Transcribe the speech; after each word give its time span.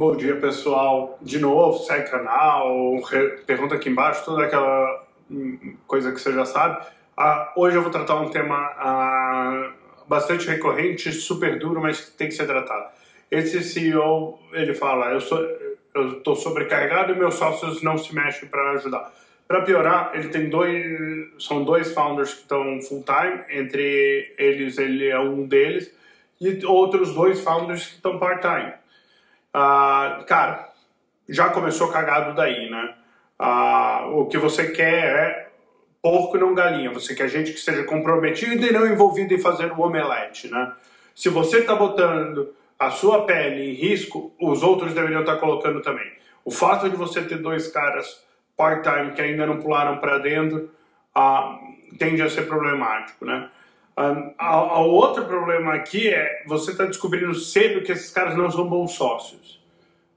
Bom 0.00 0.16
dia, 0.16 0.34
pessoal. 0.36 1.18
De 1.20 1.38
novo, 1.38 1.76
segue 1.80 2.10
canal, 2.10 2.74
pergunta 3.46 3.74
aqui 3.74 3.90
embaixo, 3.90 4.24
toda 4.24 4.44
aquela 4.44 5.06
hum, 5.30 5.76
coisa 5.86 6.10
que 6.10 6.18
você 6.18 6.32
já 6.32 6.46
sabe. 6.46 6.86
Ah, 7.14 7.52
hoje 7.54 7.76
eu 7.76 7.82
vou 7.82 7.90
tratar 7.90 8.14
um 8.14 8.30
tema 8.30 8.56
ah, 8.78 9.74
bastante 10.08 10.48
recorrente, 10.48 11.12
super 11.12 11.58
duro, 11.58 11.82
mas 11.82 12.00
que 12.00 12.12
tem 12.12 12.28
que 12.28 12.34
ser 12.34 12.46
tratado. 12.46 12.88
Esse 13.30 13.62
CEO, 13.62 14.38
ele 14.54 14.72
fala, 14.72 15.12
eu 15.12 15.20
sou 15.20 15.38
eu 15.94 16.12
estou 16.12 16.34
sobrecarregado 16.34 17.12
e 17.12 17.18
meus 17.18 17.34
sócios 17.34 17.82
não 17.82 17.98
se 17.98 18.14
mexem 18.14 18.48
para 18.48 18.70
ajudar. 18.70 19.12
Para 19.46 19.60
piorar, 19.60 20.12
ele 20.14 20.28
tem 20.30 20.48
dois, 20.48 20.82
são 21.38 21.62
dois 21.62 21.92
founders 21.92 22.32
que 22.32 22.40
estão 22.40 22.80
full 22.80 23.04
time, 23.04 23.42
entre 23.50 24.34
eles 24.38 24.78
ele 24.78 25.10
é 25.10 25.20
um 25.20 25.46
deles 25.46 25.94
e 26.40 26.64
outros 26.64 27.12
dois 27.12 27.40
founders 27.40 27.84
que 27.84 27.96
estão 27.96 28.18
part 28.18 28.40
time. 28.40 28.80
Uh, 29.54 30.24
cara, 30.24 30.68
já 31.28 31.48
começou 31.50 31.88
cagado 31.88 32.34
daí, 32.34 32.70
né? 32.70 32.94
Uh, 33.38 34.20
o 34.20 34.26
que 34.26 34.38
você 34.38 34.70
quer 34.70 35.16
é 35.16 35.50
porco 36.02 36.38
não 36.38 36.54
galinha. 36.54 36.90
Você 36.92 37.14
quer 37.14 37.28
gente 37.28 37.52
que 37.52 37.60
seja 37.60 37.84
comprometida 37.84 38.66
e 38.66 38.72
não 38.72 38.86
envolvida 38.86 39.34
em 39.34 39.38
fazer 39.38 39.72
o 39.72 39.80
omelete, 39.80 40.48
né? 40.48 40.72
Se 41.14 41.28
você 41.28 41.58
está 41.58 41.74
botando 41.74 42.54
a 42.78 42.90
sua 42.90 43.24
pele 43.24 43.70
em 43.70 43.74
risco, 43.74 44.32
os 44.40 44.62
outros 44.62 44.94
deveriam 44.94 45.20
estar 45.20 45.34
tá 45.34 45.40
colocando 45.40 45.82
também. 45.82 46.10
O 46.44 46.50
fato 46.50 46.88
de 46.88 46.96
você 46.96 47.22
ter 47.22 47.36
dois 47.36 47.68
caras 47.68 48.24
part-time 48.56 49.12
que 49.12 49.20
ainda 49.20 49.46
não 49.46 49.58
pularam 49.58 49.98
para 49.98 50.18
dentro 50.18 50.70
uh, 51.16 51.96
tende 51.98 52.22
a 52.22 52.30
ser 52.30 52.46
problemático, 52.46 53.24
né? 53.24 53.48
O 54.00 54.90
outro 54.90 55.24
problema 55.24 55.74
aqui 55.74 56.08
é 56.08 56.42
você 56.46 56.70
está 56.72 56.84
descobrindo 56.84 57.34
cedo 57.34 57.82
que 57.82 57.92
esses 57.92 58.10
caras 58.10 58.36
não 58.36 58.50
são 58.50 58.68
bons 58.68 58.92
sócios. 58.92 59.60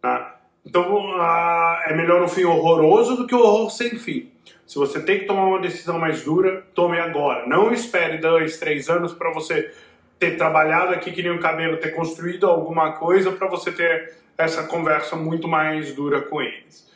Tá? 0.00 0.40
Então 0.64 1.16
uh, 1.16 1.80
é 1.84 1.94
melhor 1.96 2.22
um 2.22 2.28
fim 2.28 2.44
horroroso 2.44 3.16
do 3.16 3.26
que 3.26 3.34
o 3.34 3.38
um 3.38 3.42
horror 3.42 3.70
sem 3.70 3.98
fim. 3.98 4.30
Se 4.66 4.78
você 4.78 5.00
tem 5.00 5.20
que 5.20 5.24
tomar 5.24 5.44
uma 5.44 5.60
decisão 5.60 5.98
mais 5.98 6.22
dura, 6.22 6.62
tome 6.74 6.98
agora. 6.98 7.46
Não 7.46 7.72
espere 7.72 8.18
dois, 8.18 8.58
três 8.58 8.88
anos 8.90 9.14
para 9.14 9.32
você 9.32 9.72
ter 10.18 10.36
trabalhado 10.36 10.92
aqui 10.92 11.12
que 11.12 11.22
nem 11.22 11.32
um 11.32 11.40
cabelo, 11.40 11.78
ter 11.78 11.92
construído 11.92 12.46
alguma 12.46 12.92
coisa 12.92 13.32
para 13.32 13.48
você 13.48 13.72
ter 13.72 14.14
essa 14.36 14.64
conversa 14.64 15.16
muito 15.16 15.48
mais 15.48 15.94
dura 15.94 16.20
com 16.22 16.42
eles. 16.42 16.86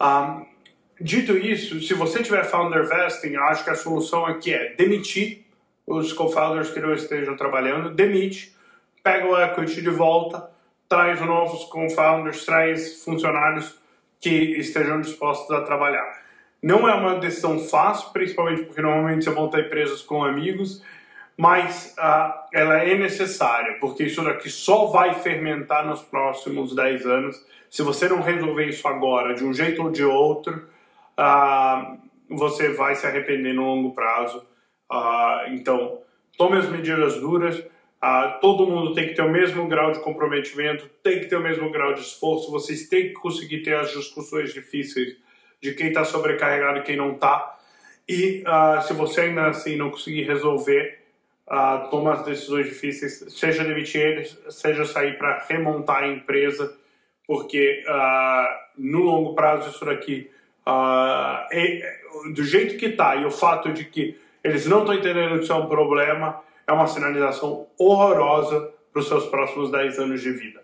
Um, 0.00 0.46
dito 1.00 1.36
isso, 1.36 1.80
se 1.80 1.92
você 1.92 2.22
tiver 2.22 2.44
founder 2.44 2.86
vesting, 2.86 3.36
acho 3.36 3.64
que 3.64 3.70
a 3.70 3.74
solução 3.74 4.24
aqui 4.24 4.54
é 4.54 4.74
demitir 4.74 5.44
os 5.90 6.12
co-founders 6.12 6.70
que 6.70 6.78
não 6.78 6.94
estejam 6.94 7.36
trabalhando, 7.36 7.90
demite, 7.90 8.54
pega 9.02 9.26
o 9.26 9.36
equity 9.36 9.82
de 9.82 9.90
volta, 9.90 10.48
traz 10.88 11.20
novos 11.20 11.64
co-founders, 11.64 12.44
traz 12.44 13.02
funcionários 13.02 13.76
que 14.20 14.30
estejam 14.58 15.00
dispostos 15.00 15.50
a 15.50 15.62
trabalhar. 15.62 16.22
Não 16.62 16.88
é 16.88 16.94
uma 16.94 17.18
decisão 17.18 17.58
fácil, 17.58 18.12
principalmente 18.12 18.62
porque 18.62 18.80
normalmente 18.80 19.24
você 19.24 19.30
monta 19.30 19.58
empresas 19.58 20.00
com 20.00 20.22
amigos, 20.22 20.80
mas 21.36 21.96
uh, 21.98 22.34
ela 22.52 22.84
é 22.84 22.94
necessária, 22.94 23.78
porque 23.80 24.04
isso 24.04 24.22
daqui 24.22 24.48
só 24.48 24.86
vai 24.86 25.14
fermentar 25.14 25.84
nos 25.84 26.02
próximos 26.02 26.72
10 26.72 27.06
anos. 27.06 27.46
Se 27.68 27.82
você 27.82 28.08
não 28.08 28.20
resolver 28.20 28.66
isso 28.66 28.86
agora, 28.86 29.34
de 29.34 29.42
um 29.42 29.52
jeito 29.52 29.82
ou 29.82 29.90
de 29.90 30.04
outro, 30.04 30.68
uh, 31.18 31.98
você 32.28 32.74
vai 32.74 32.94
se 32.94 33.06
arrepender 33.06 33.54
no 33.54 33.64
longo 33.64 33.92
prazo. 33.92 34.46
Uh, 34.90 35.54
então, 35.54 36.00
tome 36.36 36.56
as 36.56 36.68
medidas 36.68 37.20
duras. 37.20 37.58
Uh, 37.58 38.40
todo 38.40 38.66
mundo 38.66 38.92
tem 38.94 39.08
que 39.08 39.14
ter 39.14 39.22
o 39.22 39.30
mesmo 39.30 39.68
grau 39.68 39.92
de 39.92 40.00
comprometimento, 40.00 40.90
tem 41.02 41.20
que 41.20 41.26
ter 41.26 41.36
o 41.36 41.42
mesmo 41.42 41.70
grau 41.70 41.94
de 41.94 42.00
esforço. 42.00 42.50
Vocês 42.50 42.88
têm 42.88 43.08
que 43.08 43.14
conseguir 43.14 43.62
ter 43.62 43.76
as 43.76 43.92
discussões 43.92 44.52
difíceis 44.52 45.16
de 45.62 45.74
quem 45.74 45.88
está 45.88 46.04
sobrecarregado 46.04 46.78
e 46.78 46.82
quem 46.82 46.96
não 46.96 47.12
está. 47.12 47.58
E 48.08 48.42
uh, 48.42 48.82
se 48.82 48.92
você 48.94 49.22
ainda 49.22 49.46
assim 49.46 49.76
não 49.76 49.90
conseguir 49.90 50.24
resolver, 50.24 50.98
uh, 51.46 51.88
toma 51.90 52.14
as 52.14 52.24
decisões 52.24 52.66
difíceis, 52.66 53.24
seja 53.28 53.62
demitir 53.62 54.00
eles, 54.00 54.36
seja 54.48 54.84
sair 54.84 55.16
para 55.16 55.44
remontar 55.48 56.02
a 56.02 56.08
empresa, 56.08 56.76
porque 57.26 57.84
no 58.76 59.02
longo 59.02 59.36
prazo 59.36 59.70
isso 59.70 59.84
daqui, 59.84 60.28
é, 61.52 62.00
do 62.34 62.42
jeito 62.42 62.76
que 62.76 62.86
está 62.86 63.14
e 63.14 63.24
o 63.24 63.30
fato 63.30 63.72
de 63.72 63.84
que 63.84 64.18
eles 64.42 64.66
não 64.66 64.80
estão 64.80 64.94
entendendo 64.94 65.38
que 65.38 65.44
isso 65.44 65.52
é 65.52 65.56
um 65.56 65.66
problema, 65.66 66.40
é 66.66 66.72
uma 66.72 66.86
sinalização 66.86 67.66
horrorosa 67.78 68.72
para 68.92 69.00
os 69.00 69.08
seus 69.08 69.26
próximos 69.26 69.70
10 69.70 69.98
anos 69.98 70.20
de 70.20 70.32
vida. 70.32 70.60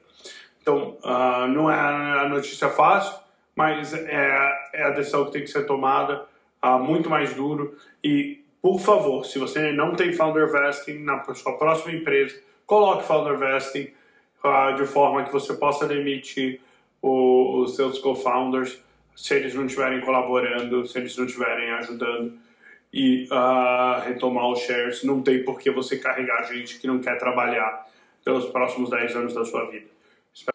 Então, 0.60 0.96
uh, 1.04 1.46
não 1.48 1.70
é 1.70 1.78
a 1.78 2.28
notícia 2.28 2.68
fácil, 2.68 3.16
mas 3.54 3.94
é, 3.94 4.52
é 4.72 4.82
a 4.84 4.90
decisão 4.90 5.24
que 5.26 5.32
tem 5.32 5.42
que 5.42 5.48
ser 5.48 5.64
tomada, 5.64 6.26
uh, 6.62 6.78
muito 6.78 7.08
mais 7.08 7.34
duro. 7.34 7.76
E, 8.02 8.42
por 8.60 8.80
favor, 8.80 9.24
se 9.24 9.38
você 9.38 9.72
não 9.72 9.94
tem 9.94 10.12
Founder 10.12 10.50
Vesting 10.50 10.98
na 11.04 11.22
sua 11.34 11.56
próxima 11.56 11.92
empresa, 11.92 12.36
coloque 12.66 13.04
Founder 13.04 13.38
Vesting 13.38 13.92
uh, 14.44 14.74
de 14.74 14.86
forma 14.86 15.22
que 15.24 15.32
você 15.32 15.54
possa 15.54 15.86
demitir 15.86 16.60
o, 17.00 17.60
os 17.62 17.76
seus 17.76 17.98
co-founders 17.98 18.82
se 19.14 19.34
eles 19.34 19.54
não 19.54 19.64
estiverem 19.64 20.00
colaborando, 20.00 20.86
se 20.86 20.98
eles 20.98 21.16
não 21.16 21.24
estiverem 21.24 21.70
ajudando 21.72 22.34
e 22.92 23.28
uh, 23.30 24.00
retomar 24.06 24.48
os 24.48 24.60
shares. 24.60 25.04
Não 25.04 25.22
tem 25.22 25.42
por 25.42 25.58
que 25.58 25.70
você 25.70 25.98
carregar 25.98 26.44
gente 26.44 26.78
que 26.78 26.86
não 26.86 26.98
quer 26.98 27.18
trabalhar 27.18 27.86
pelos 28.24 28.46
próximos 28.46 28.90
10 28.90 29.16
anos 29.16 29.34
da 29.34 29.44
sua 29.44 29.70
vida. 29.70 29.86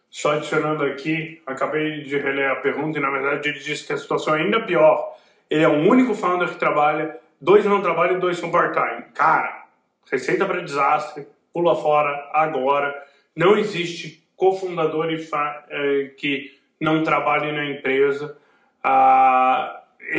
Só 0.10 0.34
adicionando 0.34 0.84
aqui, 0.84 1.42
acabei 1.46 2.02
de 2.02 2.18
reler 2.18 2.52
a 2.52 2.58
pergunta 2.58 3.00
e 3.00 3.02
na 3.02 3.10
verdade 3.10 3.48
ele 3.48 3.60
disse 3.60 3.88
que 3.88 3.94
a 3.94 3.98
situação 3.98 4.36
é 4.36 4.42
ainda 4.42 4.60
pior. 4.60 5.18
Ele 5.50 5.64
é 5.64 5.68
o 5.68 5.90
único 5.90 6.14
founder 6.14 6.50
que 6.50 6.60
trabalha, 6.60 7.18
dois 7.40 7.66
não 7.66 7.82
trabalham 7.82 8.18
e 8.18 8.20
dois 8.20 8.38
são 8.38 8.52
part-time. 8.52 9.06
Cara, 9.14 9.66
receita 10.12 10.46
para 10.46 10.62
desastre, 10.62 11.26
pula 11.54 11.76
fora 11.76 12.30
agora. 12.34 12.94
Não 13.34 13.58
existe 13.58 14.22
cofundador 14.36 15.08
eh, 15.10 16.12
que 16.18 16.60
não 16.80 17.04
trabalhe 17.04 17.52
na 17.52 17.66
empresa. 17.66 18.38
Uh, 18.84 19.51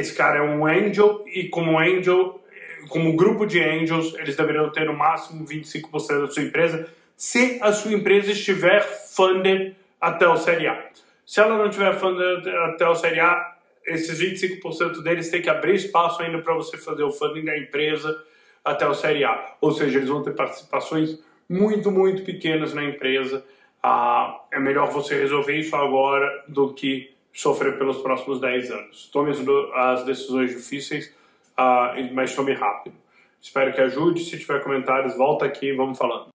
esse 0.02 0.14
cara 0.14 0.38
é 0.38 0.42
um 0.42 0.66
angel 0.66 1.24
e 1.26 1.48
como 1.48 1.78
angel, 1.78 2.40
como 2.88 3.16
grupo 3.16 3.46
de 3.46 3.62
angels, 3.62 4.14
eles 4.14 4.36
deveriam 4.36 4.70
ter 4.70 4.84
no 4.84 4.92
máximo 4.92 5.46
25% 5.46 6.20
da 6.20 6.30
sua 6.30 6.42
empresa 6.42 6.88
se 7.16 7.58
a 7.62 7.72
sua 7.72 7.92
empresa 7.92 8.32
estiver 8.32 8.82
funded 8.82 9.76
até 10.00 10.26
o 10.26 10.36
Série 10.36 10.66
A. 10.66 10.90
Se 11.24 11.40
ela 11.40 11.56
não 11.56 11.70
tiver 11.70 11.94
funded 11.94 12.48
até 12.48 12.86
o 12.88 12.96
Série 12.96 13.20
A, 13.20 13.56
esses 13.86 14.20
25% 14.20 15.02
deles 15.02 15.30
têm 15.30 15.40
que 15.40 15.48
abrir 15.48 15.76
espaço 15.76 16.20
ainda 16.20 16.38
para 16.42 16.54
você 16.54 16.76
fazer 16.76 17.04
o 17.04 17.12
funding 17.12 17.44
da 17.44 17.56
empresa 17.56 18.20
até 18.64 18.86
o 18.88 18.94
Série 18.94 19.24
A. 19.24 19.54
Ou 19.60 19.70
seja, 19.70 19.98
eles 19.98 20.08
vão 20.08 20.22
ter 20.22 20.34
participações 20.34 21.22
muito, 21.48 21.92
muito 21.92 22.24
pequenas 22.24 22.74
na 22.74 22.82
empresa. 22.82 23.44
Ah, 23.80 24.40
é 24.50 24.58
melhor 24.58 24.90
você 24.90 25.14
resolver 25.14 25.56
isso 25.56 25.76
agora 25.76 26.44
do 26.48 26.74
que 26.74 27.12
sofrer 27.32 27.78
pelos 27.78 27.98
próximos 27.98 28.41
10 28.41 28.70
anos. 28.70 29.10
Tome 29.10 29.32
as 29.75 30.04
decisões 30.04 30.50
difíceis, 30.50 31.15
uh, 31.59 32.15
mas 32.15 32.34
tome 32.34 32.53
rápido. 32.53 32.94
Espero 33.41 33.72
que 33.72 33.81
ajude. 33.81 34.25
Se 34.25 34.38
tiver 34.38 34.62
comentários, 34.62 35.16
volta 35.16 35.44
aqui 35.44 35.66
e 35.66 35.76
vamos 35.76 35.98
falando. 35.98 36.31